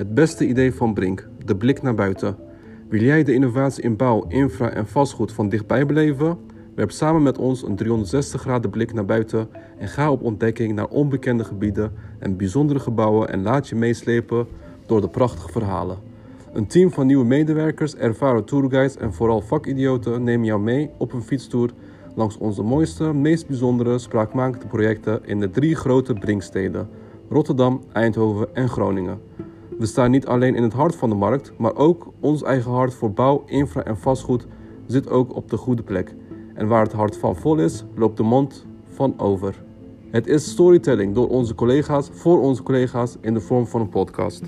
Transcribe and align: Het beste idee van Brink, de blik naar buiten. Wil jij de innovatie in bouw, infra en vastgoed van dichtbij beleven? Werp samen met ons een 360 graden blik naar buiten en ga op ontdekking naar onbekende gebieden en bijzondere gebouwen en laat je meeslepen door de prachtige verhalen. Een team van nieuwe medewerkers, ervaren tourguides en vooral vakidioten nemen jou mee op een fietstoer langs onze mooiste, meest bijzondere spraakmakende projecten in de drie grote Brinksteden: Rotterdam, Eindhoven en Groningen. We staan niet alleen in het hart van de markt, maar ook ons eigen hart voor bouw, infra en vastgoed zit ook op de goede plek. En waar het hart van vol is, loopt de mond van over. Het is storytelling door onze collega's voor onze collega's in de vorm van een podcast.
Het 0.00 0.14
beste 0.14 0.46
idee 0.46 0.74
van 0.74 0.94
Brink, 0.94 1.28
de 1.44 1.56
blik 1.56 1.82
naar 1.82 1.94
buiten. 1.94 2.36
Wil 2.88 3.00
jij 3.00 3.24
de 3.24 3.34
innovatie 3.34 3.82
in 3.82 3.96
bouw, 3.96 4.24
infra 4.28 4.70
en 4.70 4.86
vastgoed 4.86 5.32
van 5.32 5.48
dichtbij 5.48 5.86
beleven? 5.86 6.38
Werp 6.74 6.90
samen 6.90 7.22
met 7.22 7.38
ons 7.38 7.62
een 7.62 7.76
360 7.76 8.40
graden 8.40 8.70
blik 8.70 8.92
naar 8.92 9.04
buiten 9.04 9.48
en 9.78 9.88
ga 9.88 10.10
op 10.10 10.22
ontdekking 10.22 10.74
naar 10.74 10.88
onbekende 10.88 11.44
gebieden 11.44 11.92
en 12.18 12.36
bijzondere 12.36 12.78
gebouwen 12.78 13.28
en 13.28 13.42
laat 13.42 13.68
je 13.68 13.74
meeslepen 13.76 14.46
door 14.86 15.00
de 15.00 15.08
prachtige 15.08 15.52
verhalen. 15.52 15.98
Een 16.52 16.66
team 16.66 16.90
van 16.90 17.06
nieuwe 17.06 17.24
medewerkers, 17.24 17.94
ervaren 17.94 18.44
tourguides 18.44 18.96
en 18.96 19.12
vooral 19.12 19.40
vakidioten 19.40 20.22
nemen 20.22 20.46
jou 20.46 20.60
mee 20.60 20.90
op 20.98 21.12
een 21.12 21.22
fietstoer 21.22 21.70
langs 22.14 22.38
onze 22.38 22.62
mooiste, 22.62 23.14
meest 23.14 23.46
bijzondere 23.46 23.98
spraakmakende 23.98 24.66
projecten 24.66 25.20
in 25.24 25.40
de 25.40 25.50
drie 25.50 25.74
grote 25.74 26.12
Brinksteden: 26.12 26.88
Rotterdam, 27.28 27.82
Eindhoven 27.92 28.54
en 28.54 28.68
Groningen. 28.68 29.18
We 29.80 29.86
staan 29.86 30.10
niet 30.10 30.26
alleen 30.26 30.54
in 30.54 30.62
het 30.62 30.72
hart 30.72 30.96
van 30.96 31.08
de 31.08 31.14
markt, 31.14 31.52
maar 31.58 31.76
ook 31.76 32.12
ons 32.20 32.42
eigen 32.42 32.70
hart 32.70 32.94
voor 32.94 33.12
bouw, 33.12 33.42
infra 33.46 33.84
en 33.84 33.98
vastgoed 33.98 34.46
zit 34.86 35.10
ook 35.10 35.34
op 35.34 35.50
de 35.50 35.56
goede 35.56 35.82
plek. 35.82 36.14
En 36.54 36.66
waar 36.66 36.82
het 36.82 36.92
hart 36.92 37.16
van 37.16 37.36
vol 37.36 37.56
is, 37.56 37.84
loopt 37.94 38.16
de 38.16 38.22
mond 38.22 38.66
van 38.84 39.18
over. 39.18 39.62
Het 40.10 40.26
is 40.26 40.50
storytelling 40.50 41.14
door 41.14 41.28
onze 41.28 41.54
collega's 41.54 42.08
voor 42.12 42.40
onze 42.40 42.62
collega's 42.62 43.16
in 43.20 43.34
de 43.34 43.40
vorm 43.40 43.66
van 43.66 43.80
een 43.80 43.88
podcast. 43.88 44.42